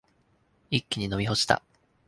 [0.71, 1.61] 一気に飲み干した。